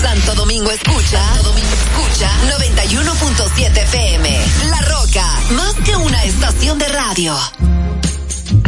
[0.00, 4.46] Santo Domingo escucha, Santo Domingo escucha 91.7 FM.
[4.70, 7.36] La Roca, más que una estación de radio.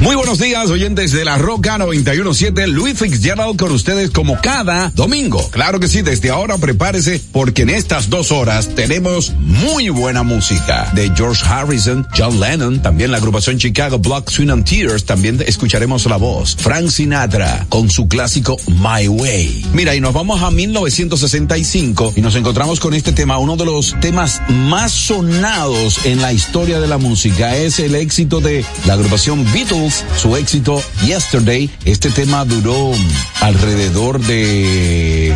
[0.00, 5.46] Muy buenos días, oyentes de la Roca 917, Luis Fitzgerald con ustedes como cada domingo.
[5.50, 10.90] Claro que sí, desde ahora prepárese porque en estas dos horas tenemos muy buena música
[10.94, 16.06] de George Harrison, John Lennon, también la agrupación Chicago Block Swing and Tears, también escucharemos
[16.06, 19.66] la voz, Frank Sinatra con su clásico My Way.
[19.74, 23.94] Mira, y nos vamos a 1965 y nos encontramos con este tema, uno de los
[24.00, 29.44] temas más sonados en la historia de la música, es el éxito de la agrupación
[29.52, 31.70] Beatles su éxito Yesterday.
[31.84, 32.92] Este tema duró
[33.40, 35.34] alrededor de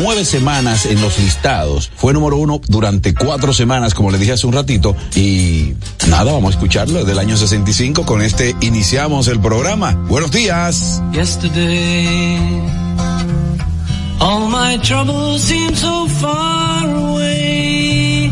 [0.00, 1.90] nueve semanas en los listados.
[1.96, 4.96] Fue número uno durante cuatro semanas, como le dije hace un ratito.
[5.14, 5.74] Y
[6.08, 8.04] nada, vamos a escucharlo del año 65.
[8.06, 9.92] Con este iniciamos el programa.
[10.08, 11.02] Buenos días.
[11.12, 12.38] Yesterday,
[14.20, 18.30] all my troubles seem so far away.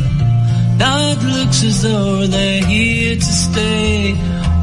[0.79, 4.15] Now it looks as though they're here to stay.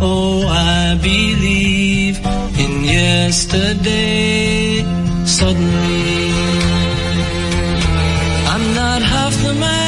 [0.03, 2.17] Oh, I believe
[2.57, 4.83] in yesterday.
[5.25, 6.31] Suddenly,
[8.53, 9.80] I'm not half the man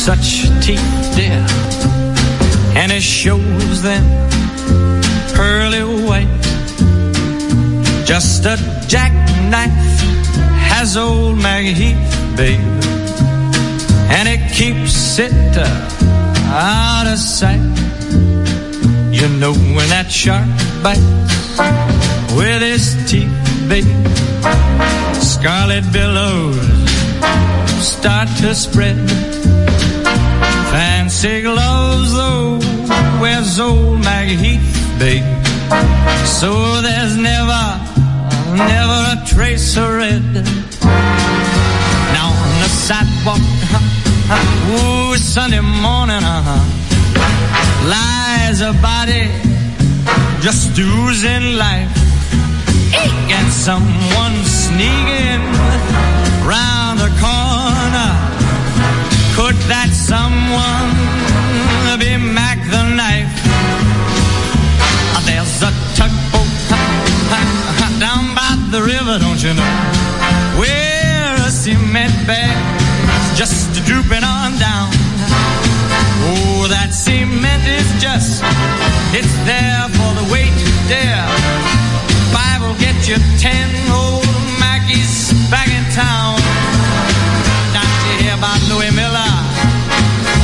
[0.00, 1.44] such teeth, dear,
[2.74, 4.02] and it shows them
[5.34, 6.42] pearly white.
[8.06, 8.56] Just a
[8.88, 10.00] jackknife
[10.72, 12.60] has old Maggie Heath, babe,
[14.16, 15.66] and it keeps it uh,
[16.46, 17.60] out of sight.
[19.12, 20.48] You know when that shark
[20.82, 21.58] bites
[22.34, 23.30] with his teeth,
[23.68, 23.84] babe,
[25.20, 26.56] scarlet billows
[27.84, 29.39] start to spread.
[33.50, 35.24] Where's old Maggie Heath, babe?
[36.24, 37.80] So there's never,
[38.54, 40.22] never a trace of red.
[42.14, 43.40] Now on the sidewalk,
[44.70, 46.64] ooh, Sunday morning, uh-huh,
[47.88, 49.28] lies a body
[50.42, 51.90] just oozing life.
[53.30, 55.42] And someone sneaking
[56.46, 58.10] round the corner.
[59.34, 61.09] Could that someone
[69.42, 69.72] you know?
[70.60, 74.92] Where a cement bag's just drooping on down.
[76.28, 78.44] Oh, that cement is just,
[79.16, 81.24] it's there for the weight to dare.
[82.36, 84.28] Five will get you ten old
[84.60, 86.36] Mackies back in town.
[87.72, 89.32] Don't you hear about Louis Miller?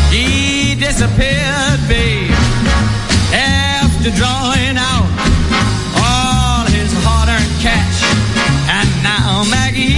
[0.09, 2.33] He disappeared, babe,
[3.37, 4.81] after drawing
[9.51, 9.96] Maggie.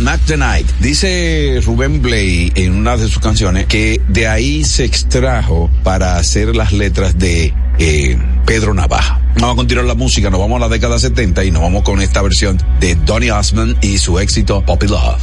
[0.00, 0.36] Mac the.
[0.80, 6.56] Dice Rubén Blay en una de sus canciones que de ahí se extrajo para hacer
[6.56, 9.20] las letras de eh, Pedro Navaja.
[9.36, 12.00] Vamos a continuar la música, nos vamos a la década 70 y nos vamos con
[12.00, 15.22] esta versión de Donny Osmond y su éxito Poppy Love.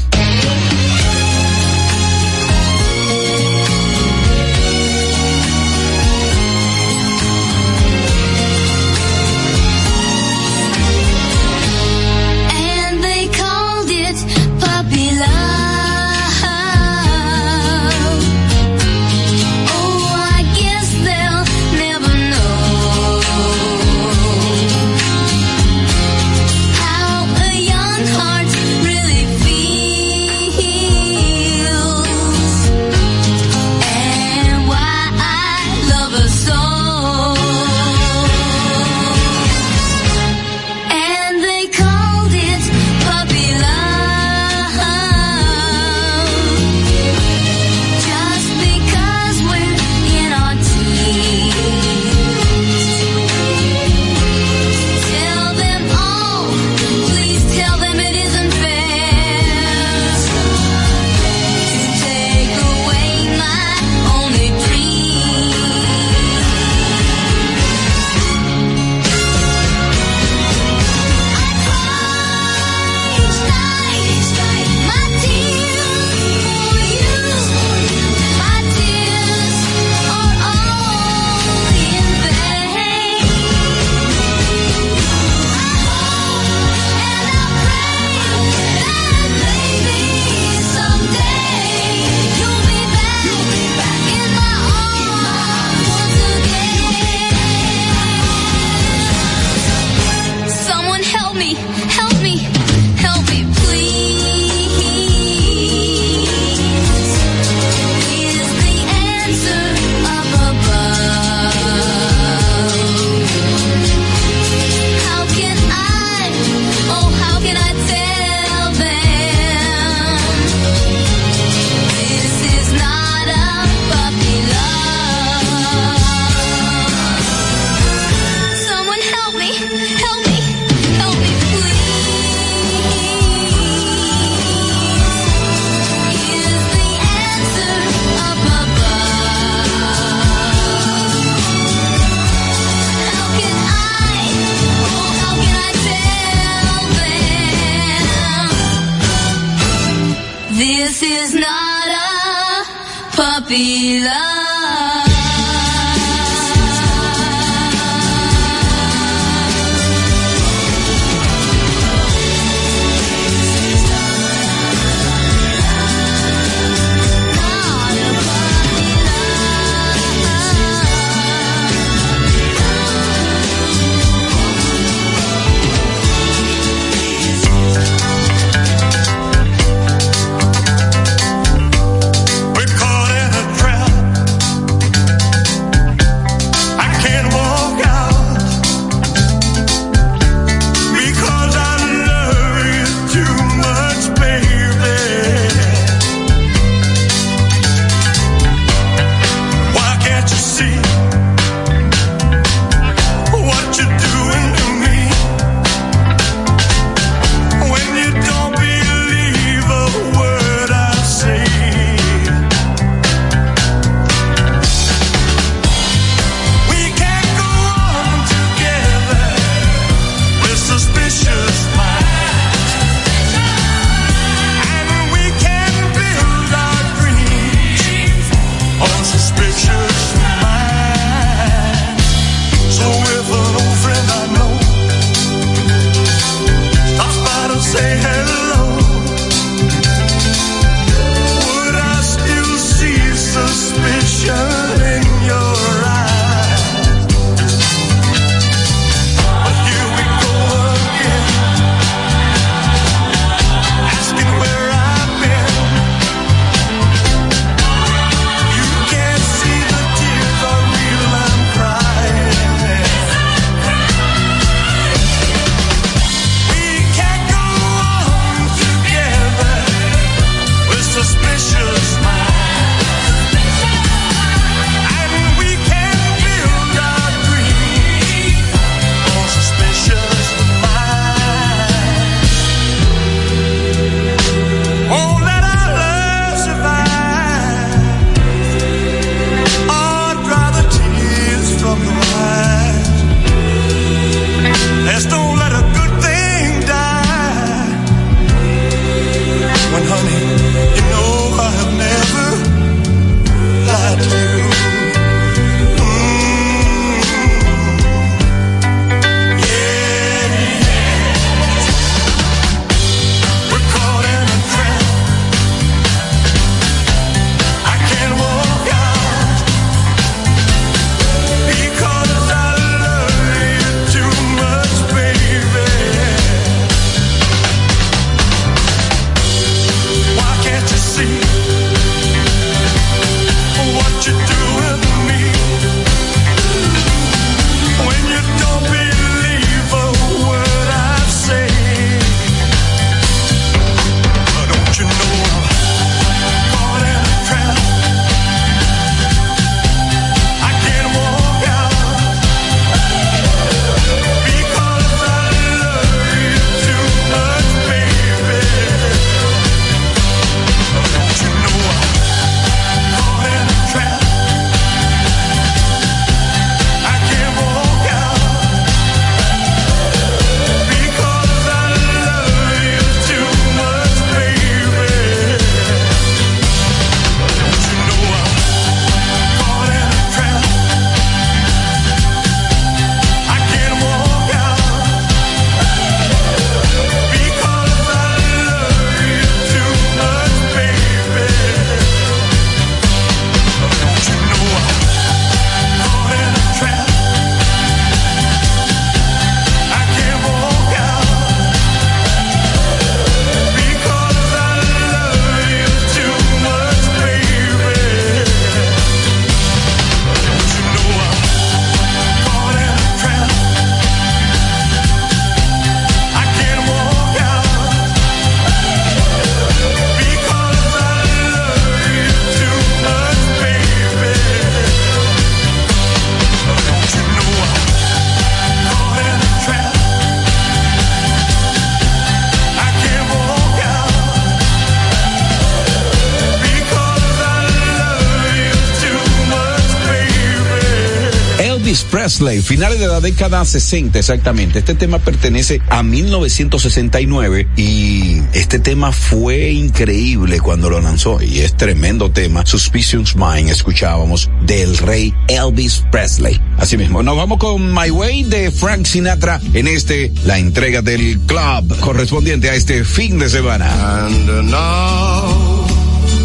[442.25, 444.59] Presley, finales de la década 60 exactamente.
[444.59, 451.55] Este tema pertenece a 1969 y este tema fue increíble cuando lo lanzó y es
[451.55, 452.43] tremendo tema.
[452.45, 456.41] Suspicions Mind escuchábamos del rey Elvis Presley.
[456.57, 461.19] Así mismo, nos vamos con My Way de Frank Sinatra en este, la entrega del
[461.27, 463.67] club correspondiente a este fin de semana.
[464.05, 465.65] And now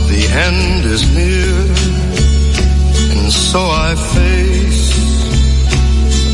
[0.09, 1.51] the end is near,
[3.19, 3.71] and so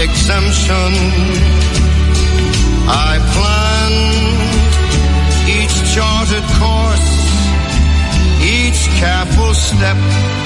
[0.00, 0.90] exemption.
[2.90, 4.38] I planned
[5.56, 7.10] each charted course,
[8.42, 10.37] each careful step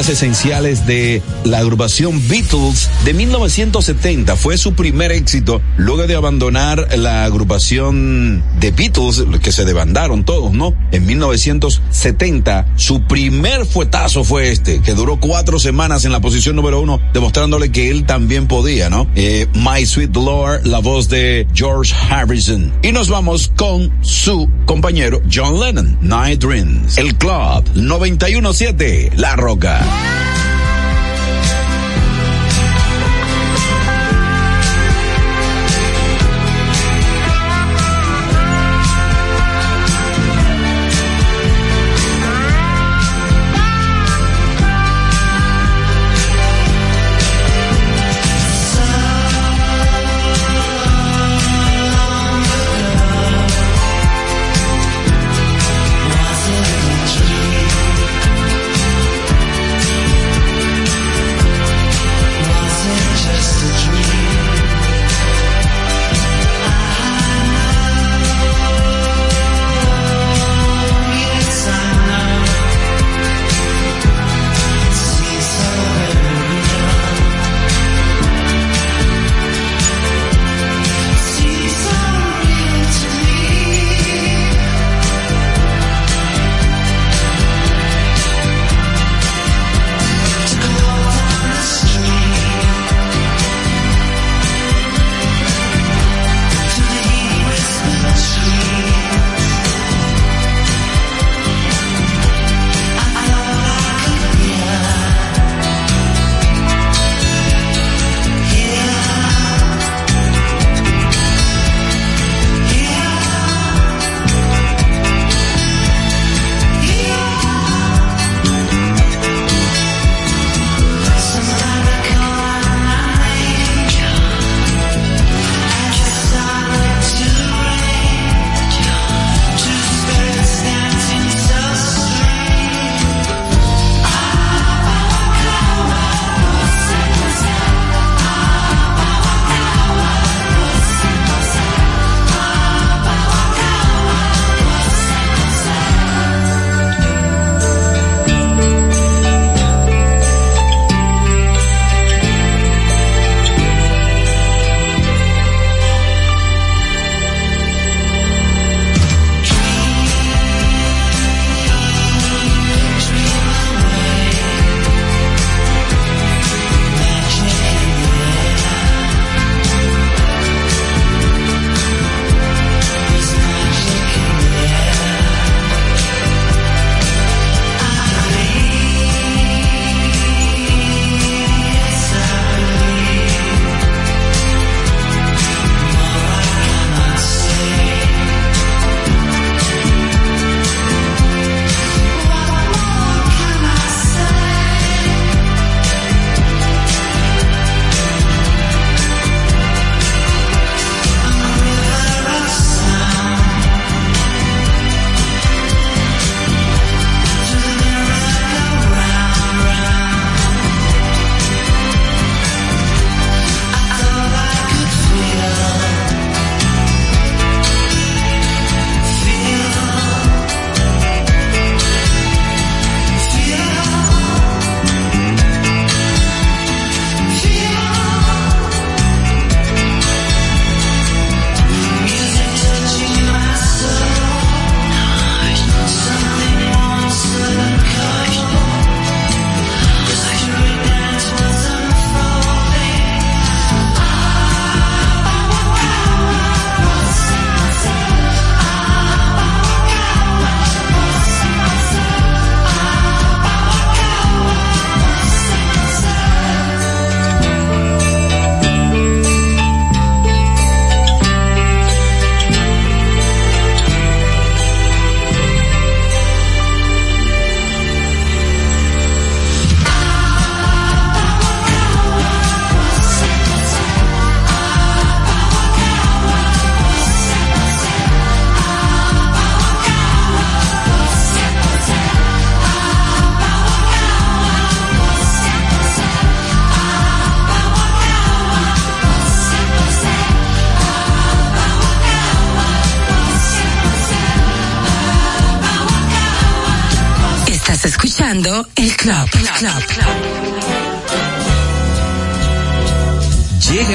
[0.00, 4.36] piezas esenciales de la agrupación Beatles de 1970.
[4.36, 10.52] Fue su primer éxito luego de abandonar la agrupación de Beatles, que se debandaron todos,
[10.52, 10.74] ¿no?
[10.92, 16.80] En 1970, su primer fuetazo fue este, que duró cuatro semanas en la posición número
[16.80, 19.06] uno, demostrándole que él también podía, ¿no?
[19.16, 22.72] Eh, My Sweet Lord, la voz de George Harrison.
[22.82, 26.96] Y nos vamos con su compañero John Lennon, Night Dreams.
[26.96, 29.89] El Club 917, La Roca.
[29.90, 30.49] Yeah.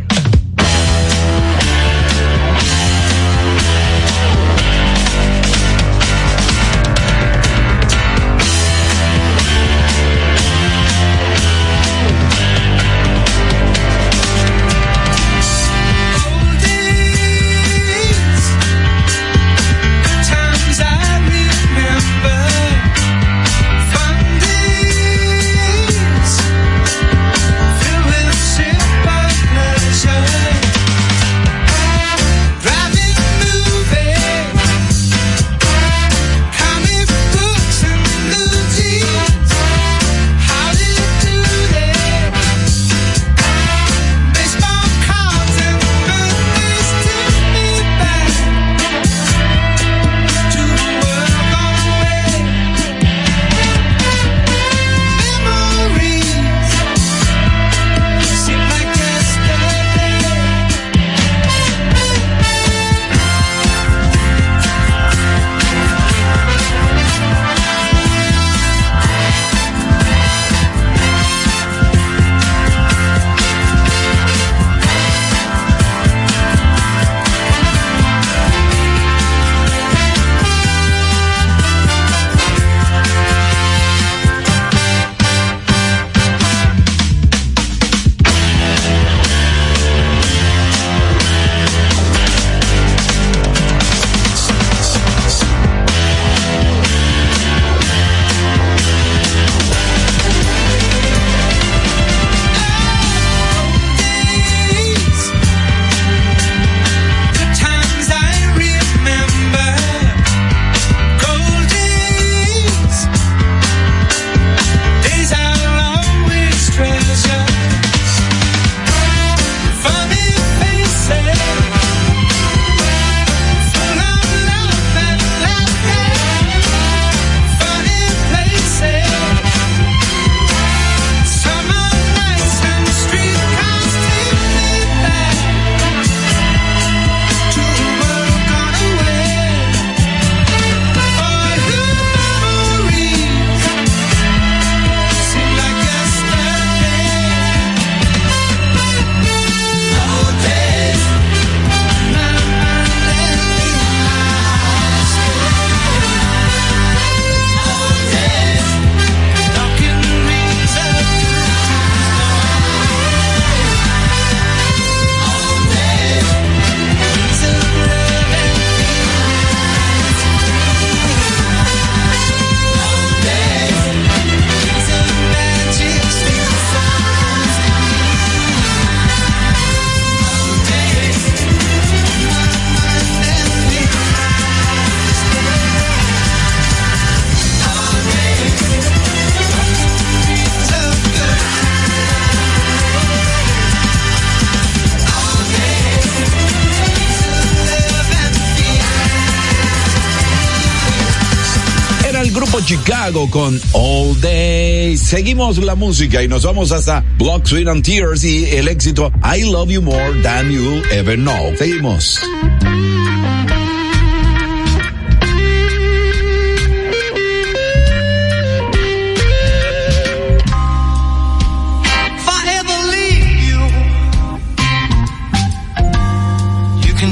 [202.65, 204.97] Chicago con All Day.
[204.97, 209.43] Seguimos la música y nos vamos hasta Block Sweet and Tears y el éxito I
[209.43, 211.55] Love You More Than You'll Ever Know.
[211.57, 212.21] Seguimos.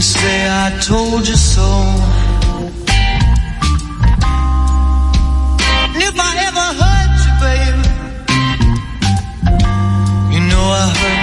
[0.00, 2.11] say I told you so.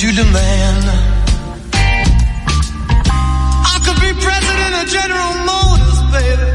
[0.00, 0.84] what you demand.
[3.72, 6.48] I could be president of General Motors, baby.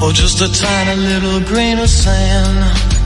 [0.04, 2.97] or just a tiny little grain of sand.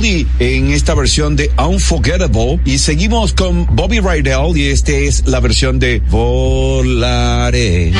[0.00, 2.60] En esta versión de Unforgettable.
[2.64, 7.92] Y seguimos con Bobby Rydell y esta es la versión de Volaré.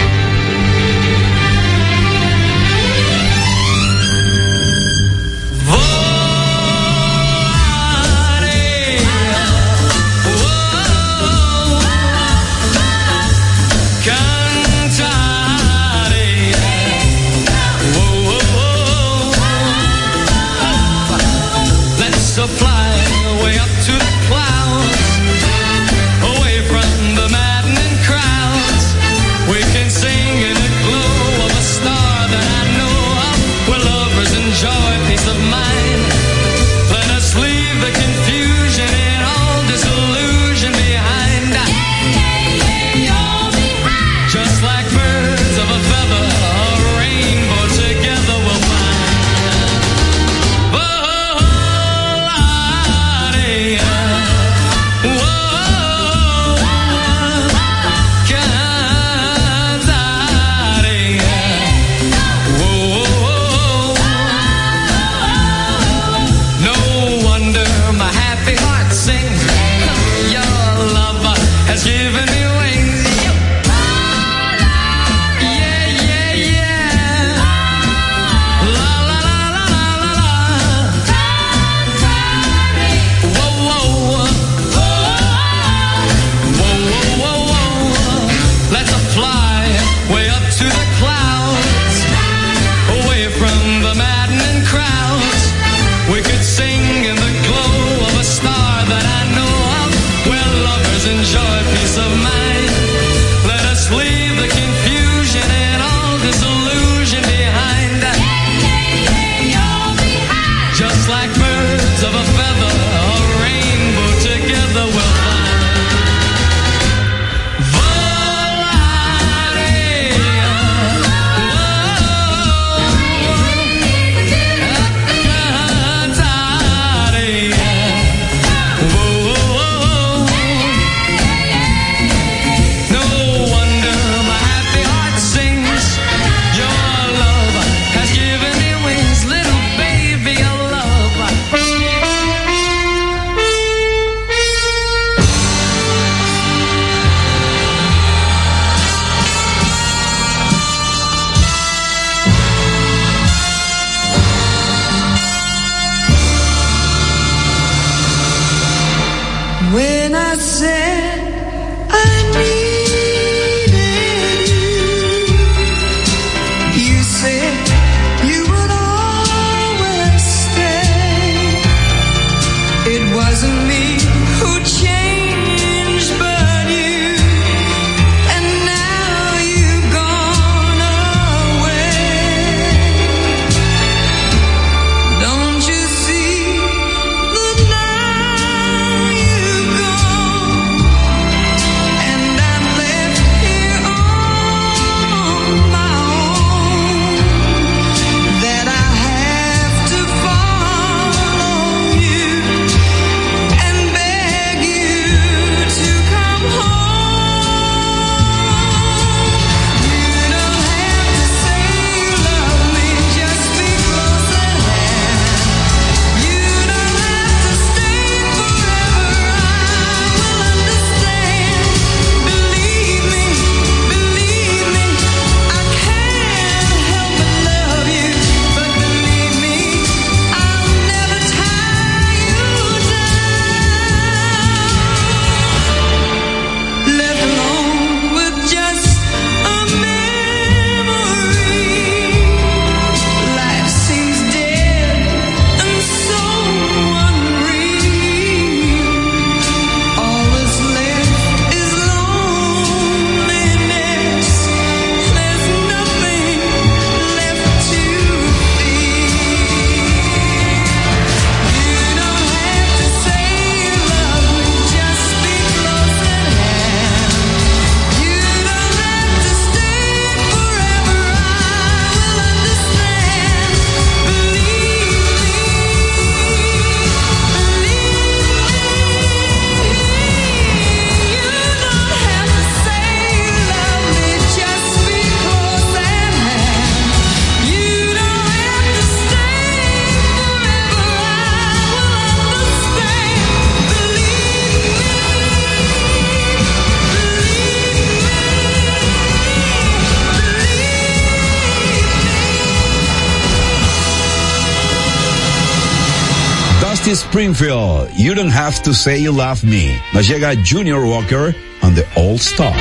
[308.09, 309.77] You Don't Have to Say You Love Me.
[309.93, 312.57] Llega Junior Walker on the All Star.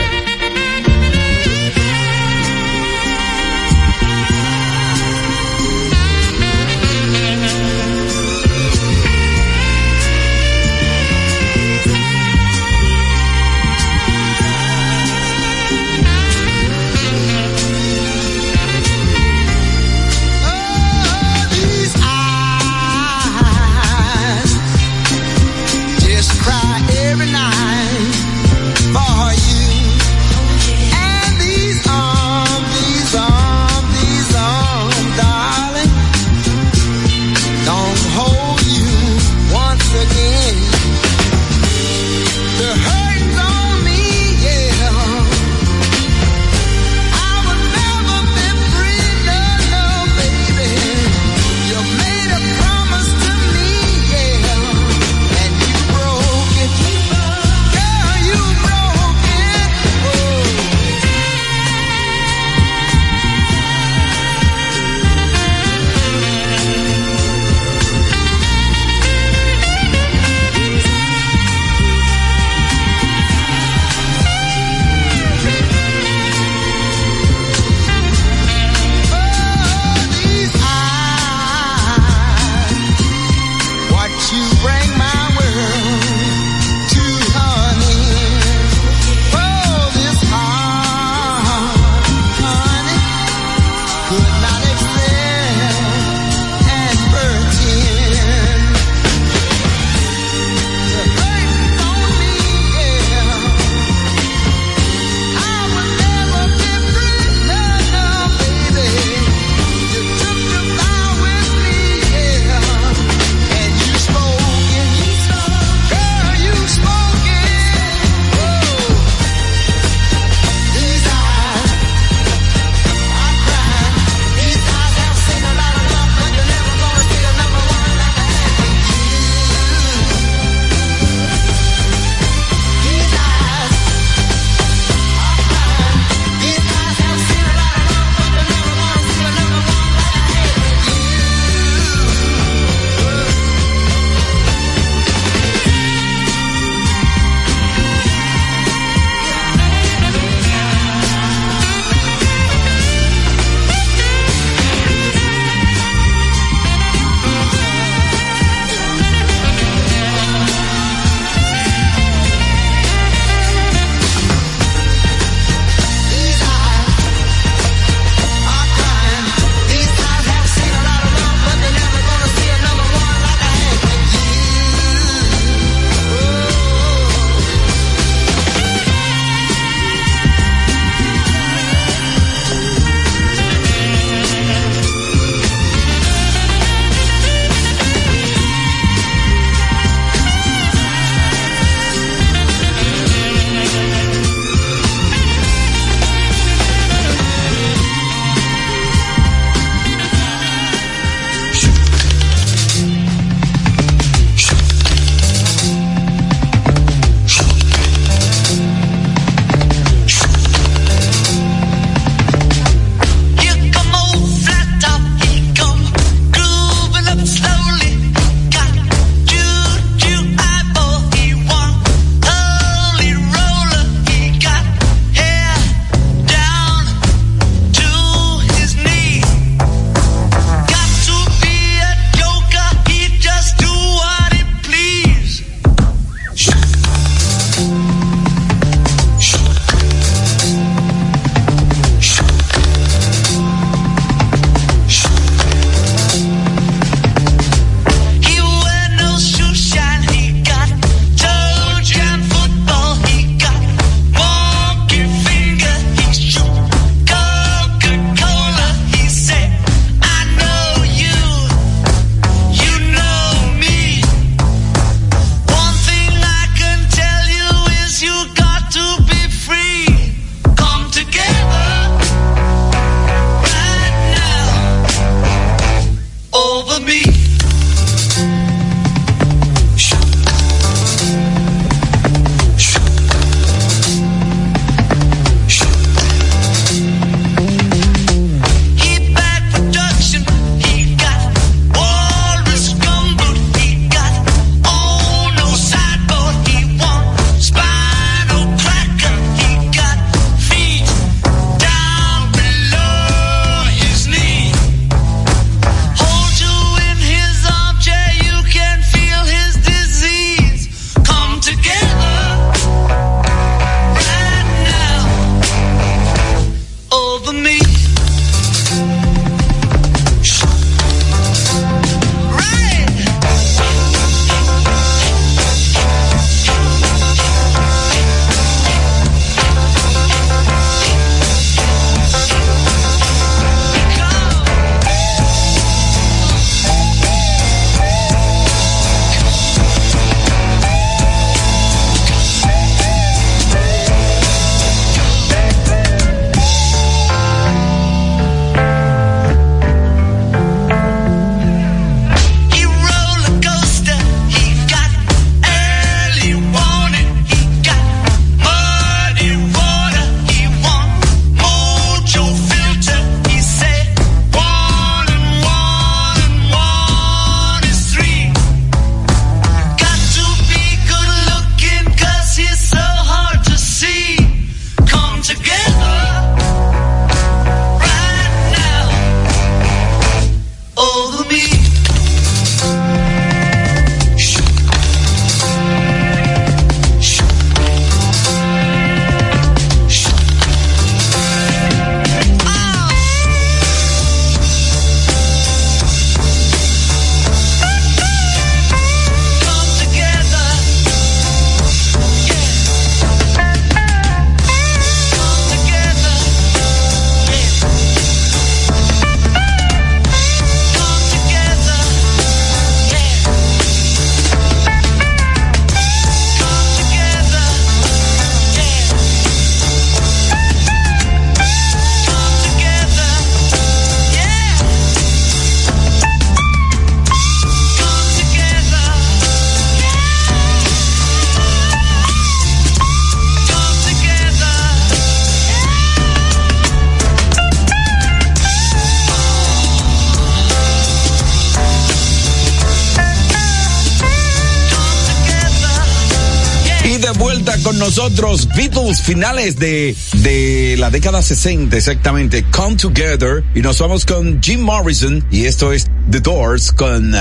[447.98, 454.40] nosotros Beatles finales de, de la década 60 exactamente, Come Together y nos vamos con
[454.40, 457.18] Jim Morrison y esto es The Doors con uh,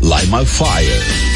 [0.00, 1.29] Light My Fire.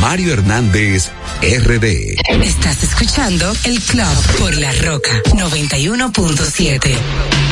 [0.00, 1.10] Mario Hernández,
[1.42, 2.16] RD.
[2.42, 7.51] Estás escuchando el Club por la Roca 91.7.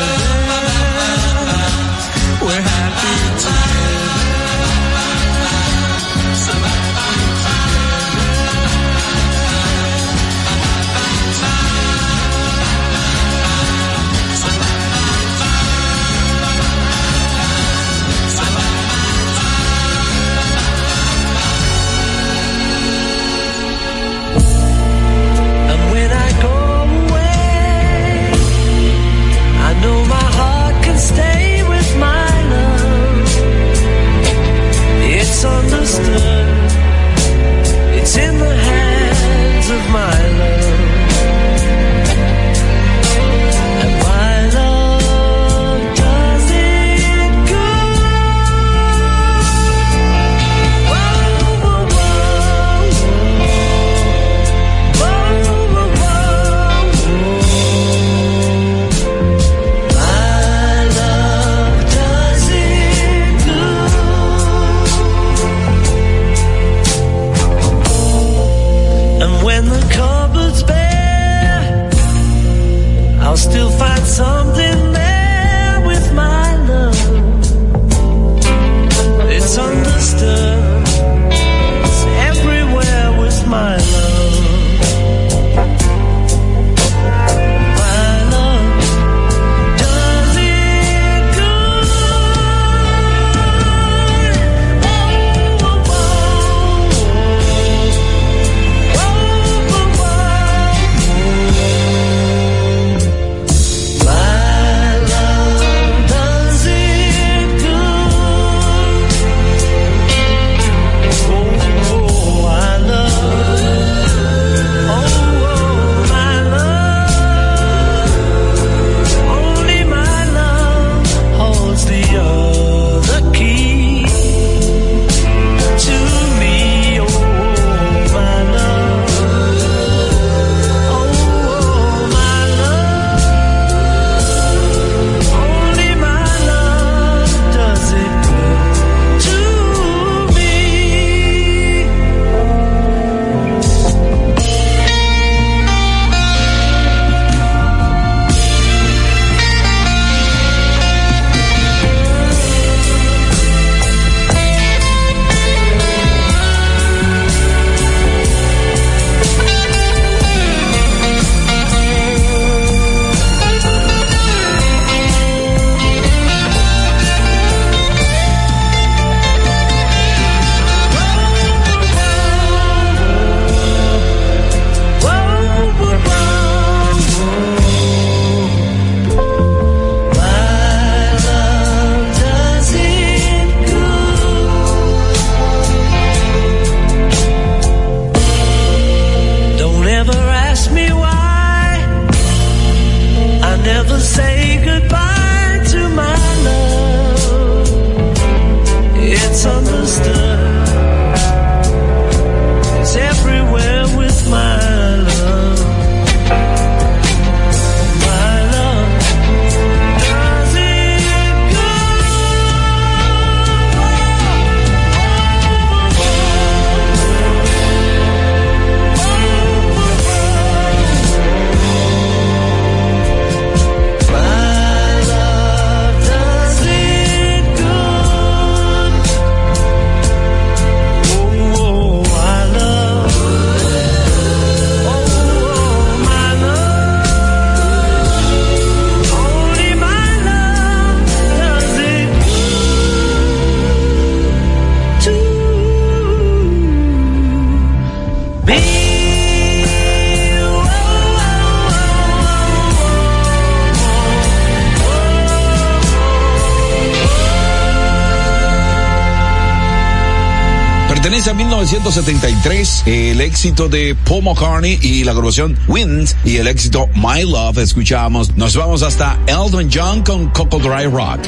[261.91, 267.57] 173, el éxito de Paul McCartney y la agrupación Wind y el éxito My Love
[267.57, 268.37] escuchamos.
[268.37, 271.19] Nos vamos hasta Elton John con Coco Dry Rock.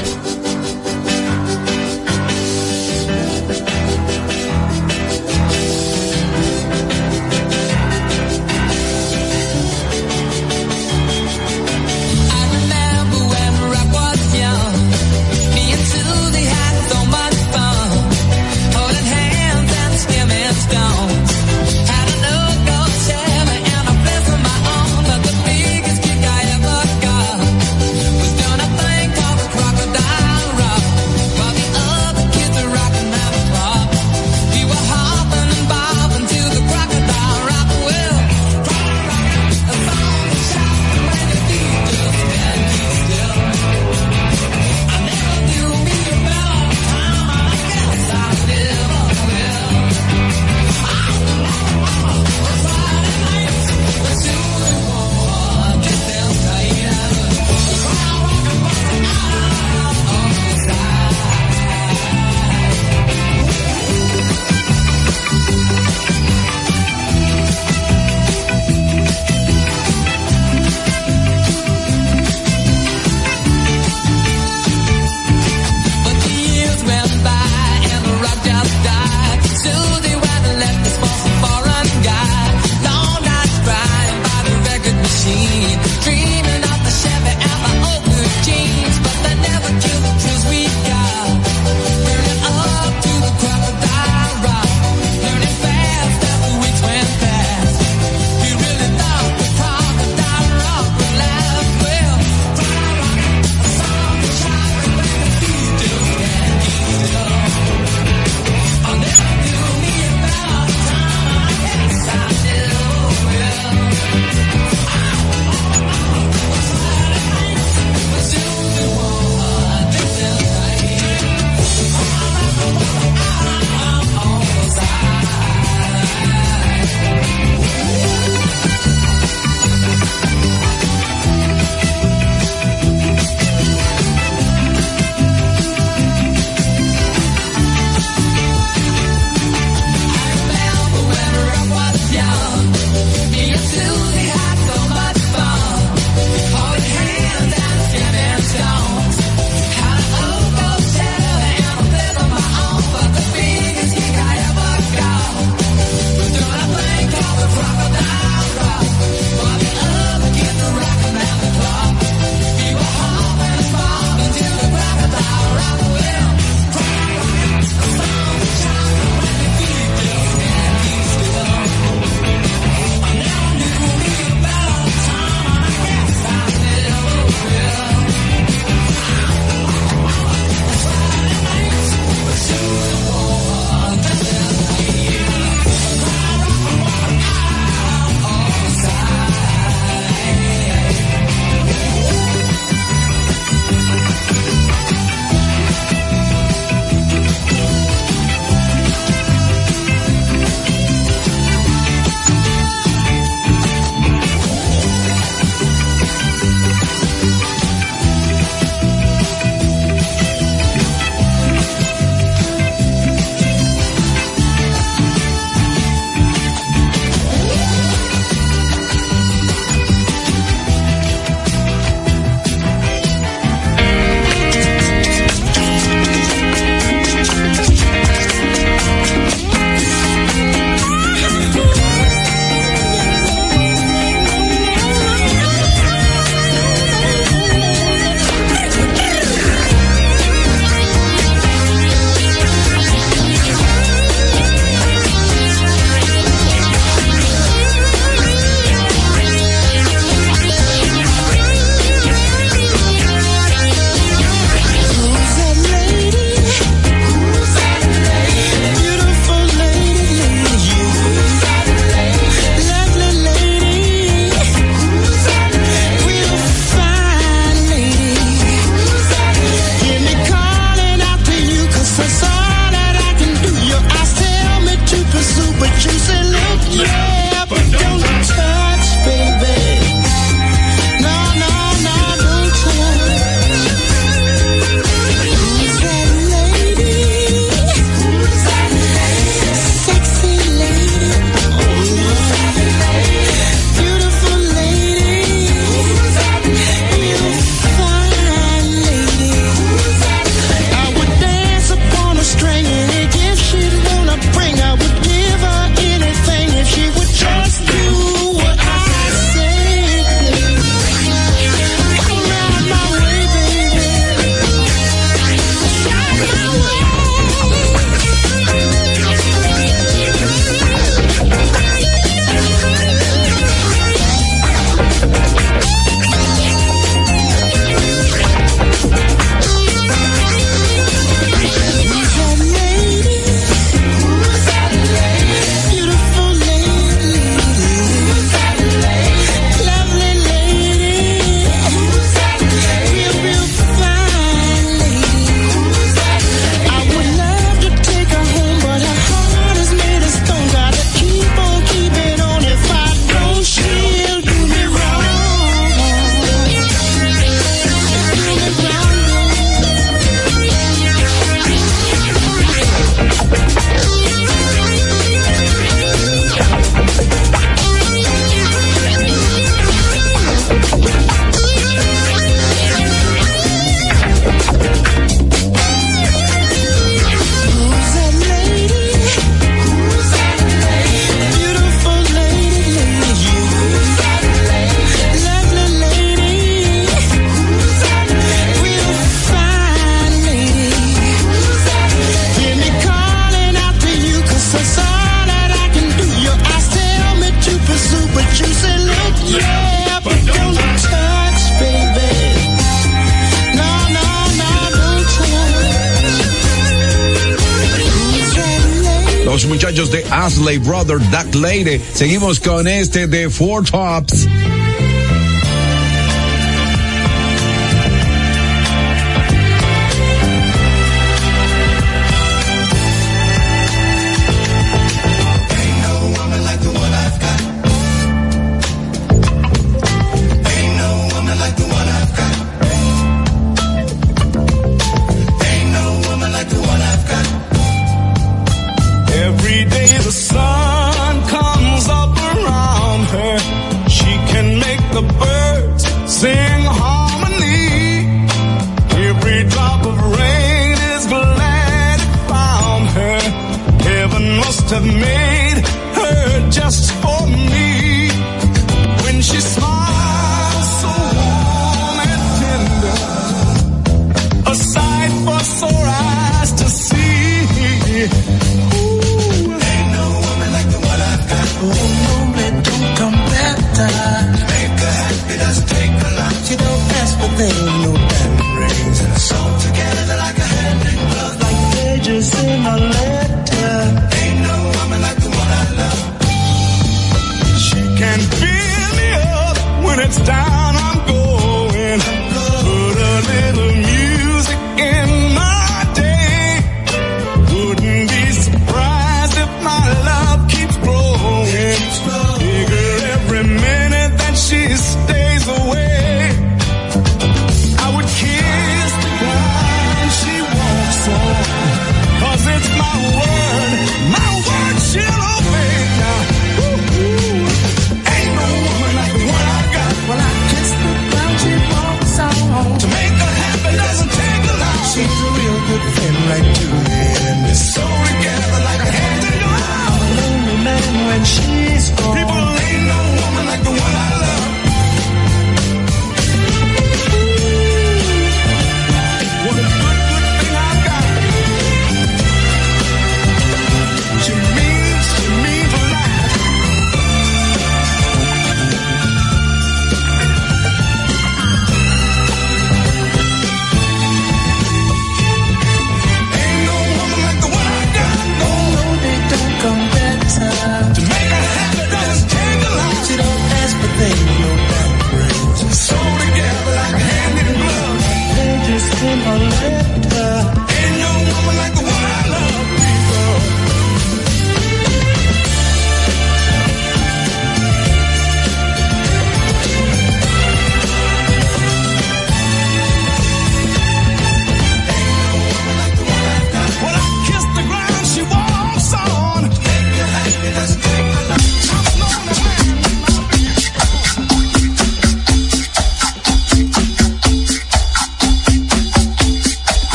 [410.58, 411.80] Brother Duck Lady.
[411.94, 414.26] Seguimos con este de Four Tops.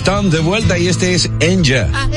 [0.00, 1.90] están de vuelta y este es Enja.
[1.92, 2.08] Ah,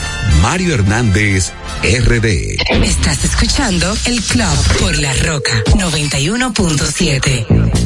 [0.42, 1.52] Mario Hernández,
[1.82, 2.56] RD.
[2.82, 7.83] Estás escuchando el Club por la Roca 91.7.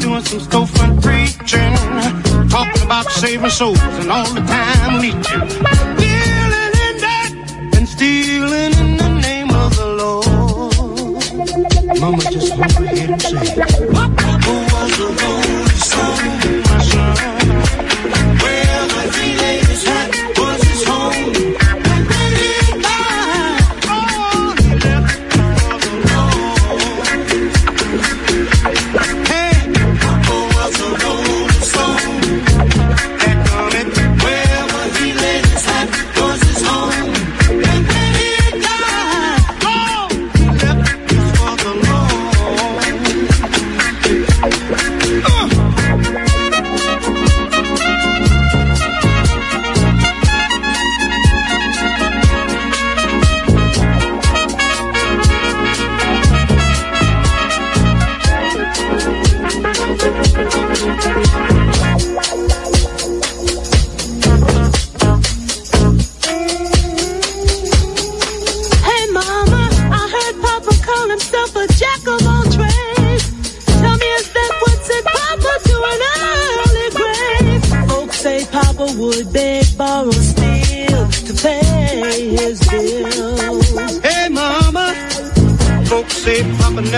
[0.00, 4.26] doing some storefront preaching, talking about saving souls and all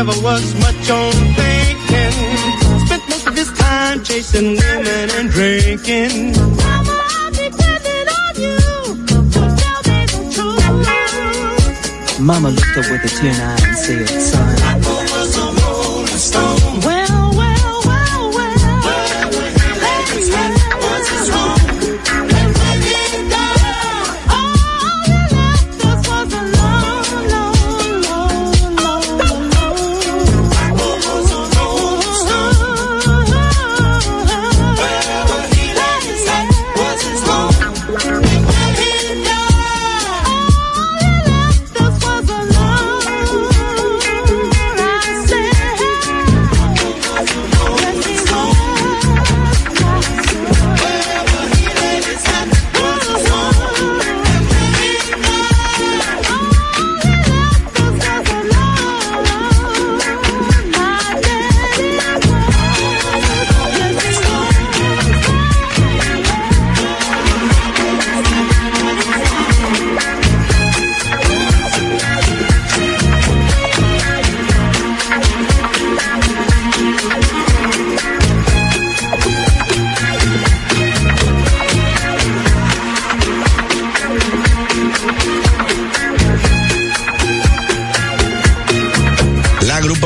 [0.04, 2.12] never was much on thinking.
[2.86, 6.32] Spent most of his time chasing women and drinking.
[12.20, 14.71] Mama looked up with a tear in her eye and said, son.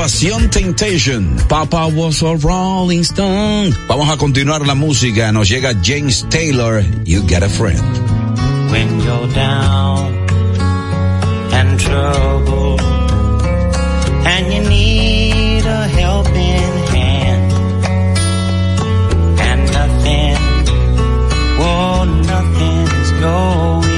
[0.07, 1.37] agrupación Temptation.
[1.49, 3.75] Papa was a Rolling Stone.
[3.89, 5.33] Vamos a continuar la música.
[5.33, 6.85] Nos llega James Taylor.
[7.05, 7.83] You get a friend.
[8.71, 10.15] When you're down
[11.53, 12.81] and trouble
[14.27, 17.53] and you need a helping hand
[19.41, 20.37] and nothing,
[21.59, 23.96] oh, nothing's going.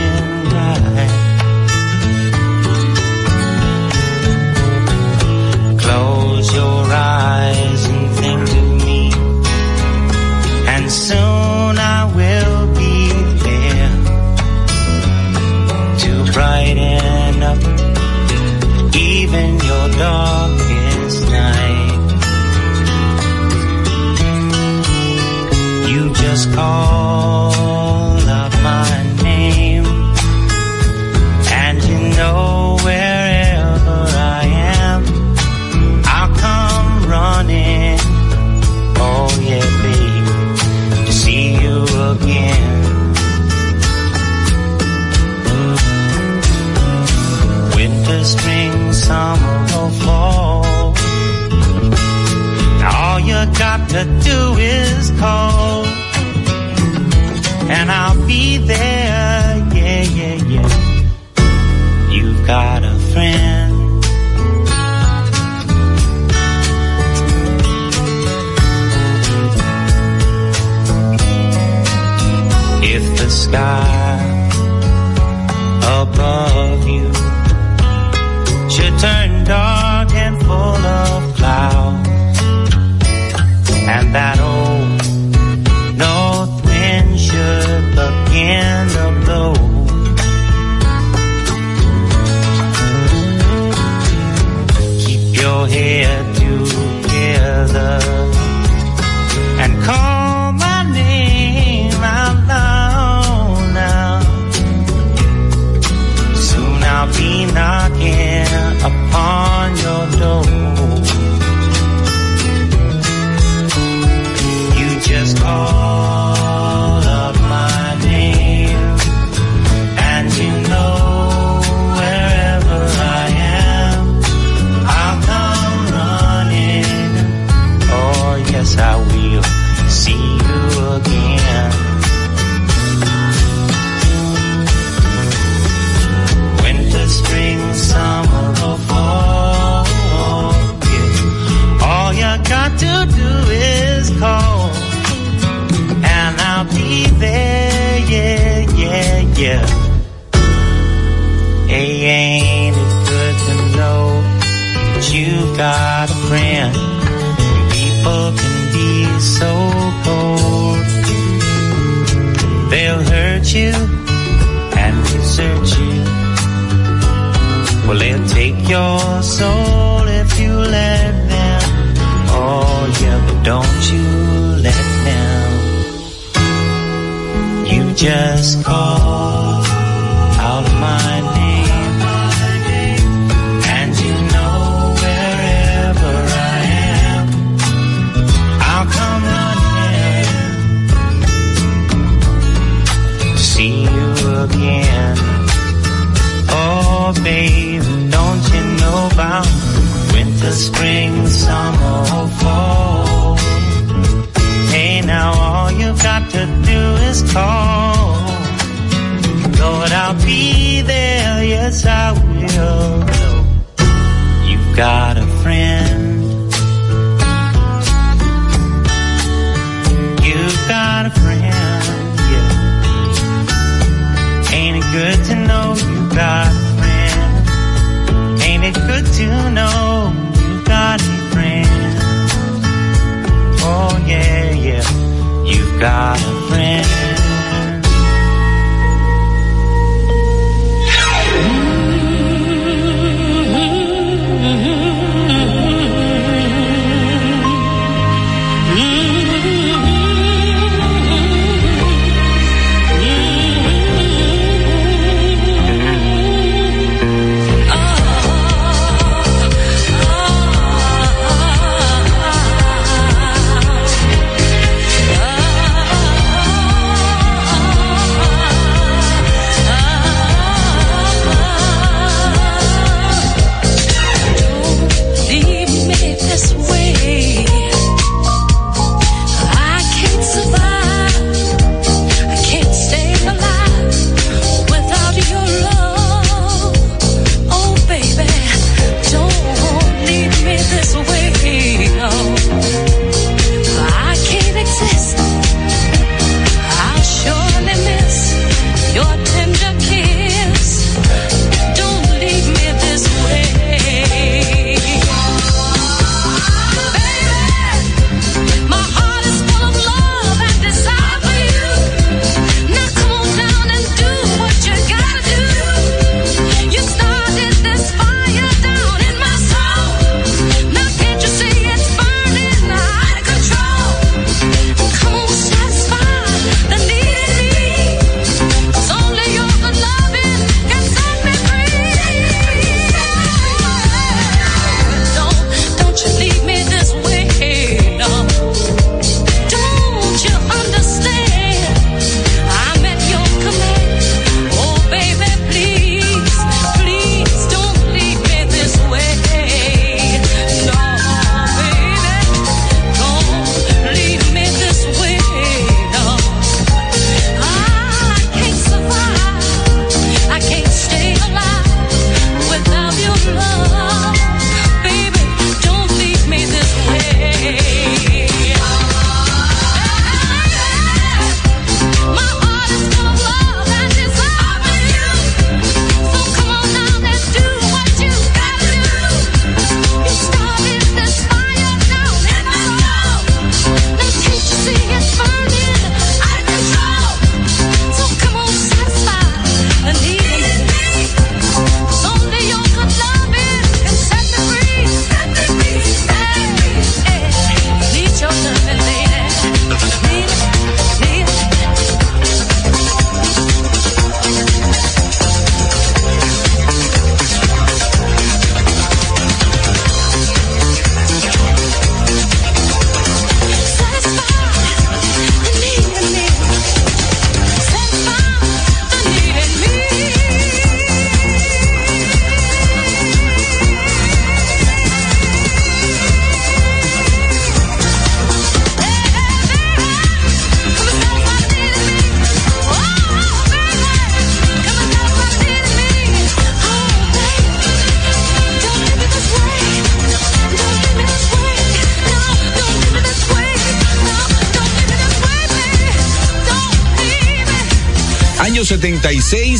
[19.99, 21.99] darkest night.
[25.91, 27.58] You just call.
[53.89, 55.87] to do is call.
[57.71, 62.11] And I'll be there, yeah, yeah, yeah.
[62.11, 63.75] You've got a friend.
[72.85, 73.88] If the sky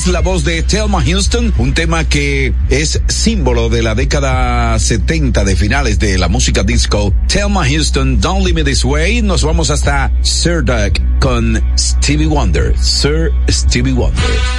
[0.07, 5.57] la voz de Thelma Houston, un tema que es símbolo de la década 70 de
[5.57, 7.13] finales de la música disco.
[7.27, 9.23] Thelma Houston, Don't Leave Me This Way.
[9.23, 12.75] Nos vamos hasta Sir Doug con Stevie Wonder.
[12.79, 14.58] Sir Stevie Wonder.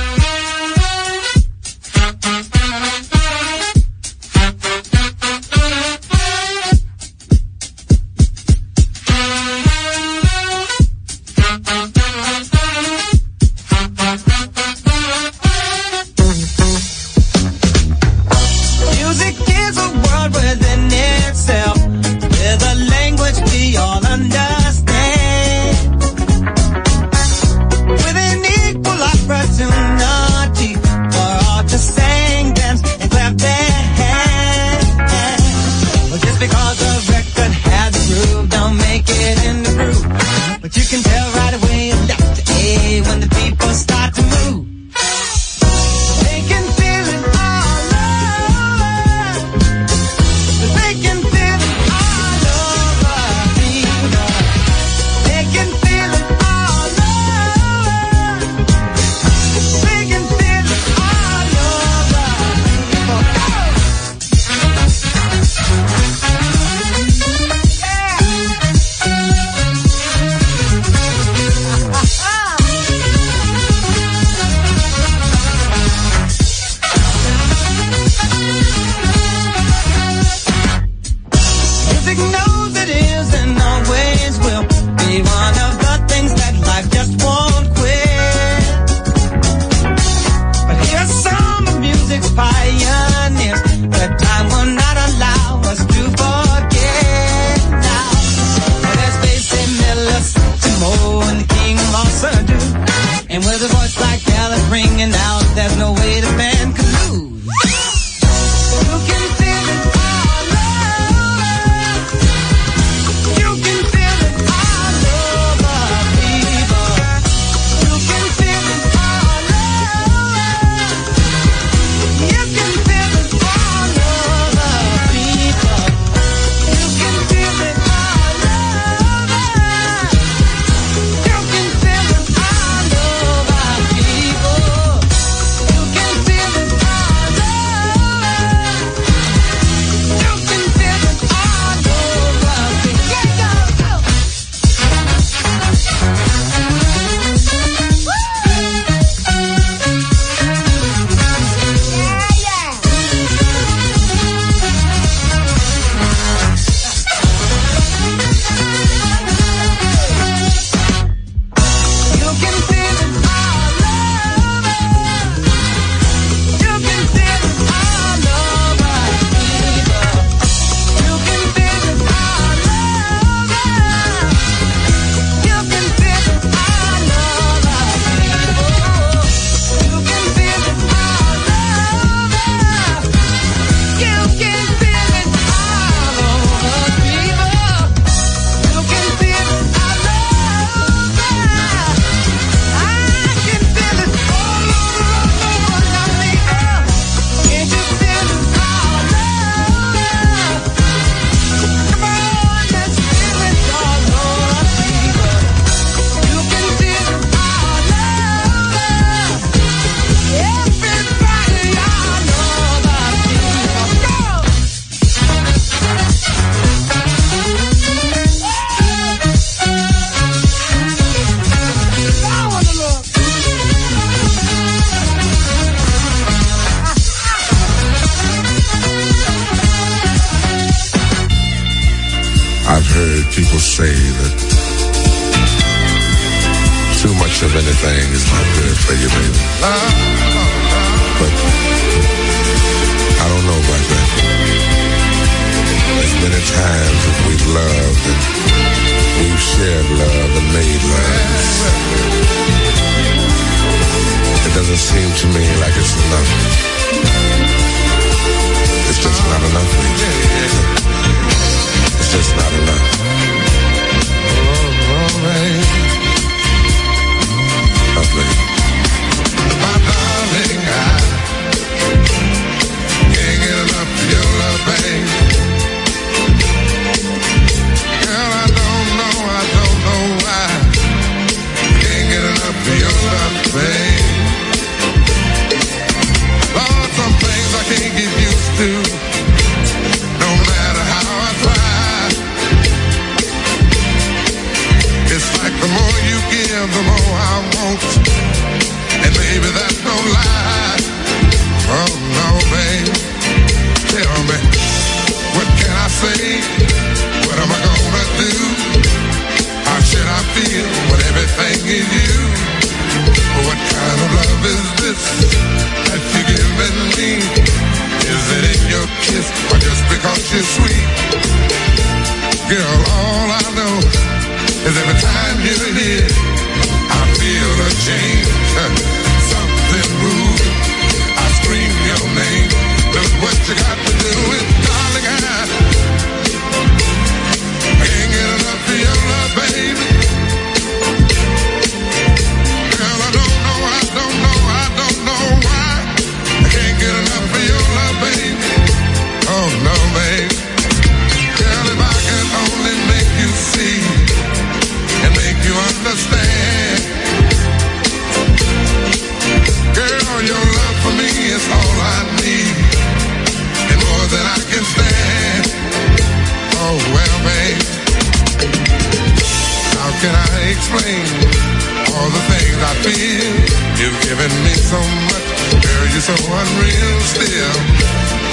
[376.10, 377.56] so unreal still.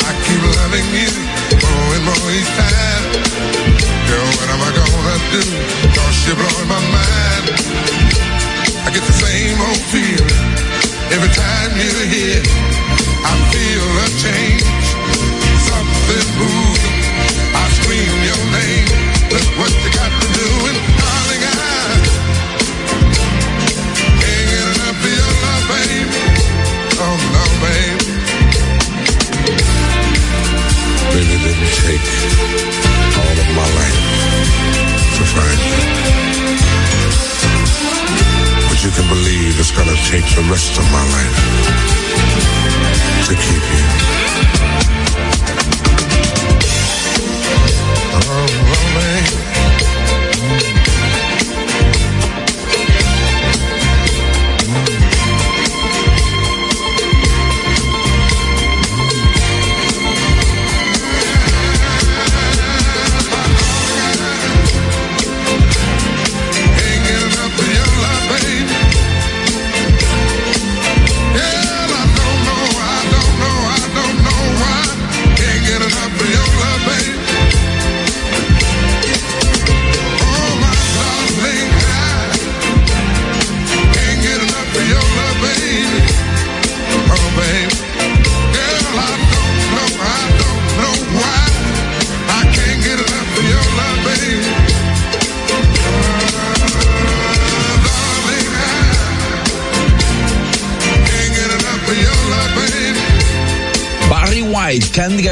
[0.08, 1.12] I keep loving you
[1.60, 3.04] more and more each time.
[4.08, 5.44] Girl, what am I gonna do?
[5.92, 7.44] Cause you're blowing my mind.
[8.80, 10.42] I get the same old feeling
[11.12, 12.44] every time you're here.
[13.28, 14.55] I feel a change.
[40.36, 41.75] the rest of my life.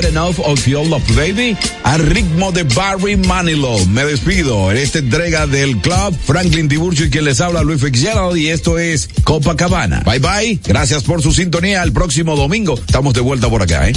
[0.05, 3.87] Enough of Your Love Baby al ritmo de Barry Manilow.
[3.87, 6.17] Me despido en esta entrega del club.
[6.25, 10.03] Franklin Tiburcio y quien les habla Luis Fitzgerald y esto es Copacabana.
[10.05, 10.61] Bye bye.
[10.65, 11.83] Gracias por su sintonía.
[11.83, 13.95] El próximo domingo estamos de vuelta por acá, ¿eh?